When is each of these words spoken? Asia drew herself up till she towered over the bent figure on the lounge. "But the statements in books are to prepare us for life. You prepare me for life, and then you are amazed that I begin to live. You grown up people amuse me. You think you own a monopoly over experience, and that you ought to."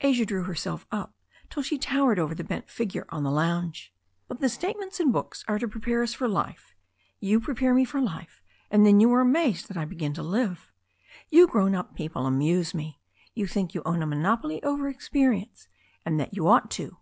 Asia 0.00 0.24
drew 0.24 0.44
herself 0.44 0.86
up 0.90 1.14
till 1.50 1.62
she 1.62 1.76
towered 1.76 2.18
over 2.18 2.34
the 2.34 2.42
bent 2.42 2.70
figure 2.70 3.04
on 3.10 3.22
the 3.22 3.30
lounge. 3.30 3.92
"But 4.28 4.40
the 4.40 4.48
statements 4.48 4.98
in 4.98 5.12
books 5.12 5.44
are 5.46 5.58
to 5.58 5.68
prepare 5.68 6.02
us 6.02 6.14
for 6.14 6.26
life. 6.26 6.74
You 7.20 7.38
prepare 7.38 7.74
me 7.74 7.84
for 7.84 8.00
life, 8.00 8.42
and 8.70 8.86
then 8.86 8.98
you 8.98 9.12
are 9.12 9.20
amazed 9.20 9.68
that 9.68 9.76
I 9.76 9.84
begin 9.84 10.14
to 10.14 10.22
live. 10.22 10.72
You 11.28 11.46
grown 11.46 11.74
up 11.74 11.94
people 11.94 12.24
amuse 12.24 12.72
me. 12.72 12.98
You 13.34 13.46
think 13.46 13.74
you 13.74 13.82
own 13.84 14.00
a 14.00 14.06
monopoly 14.06 14.62
over 14.62 14.88
experience, 14.88 15.68
and 16.06 16.18
that 16.18 16.32
you 16.32 16.48
ought 16.48 16.70
to." 16.70 16.96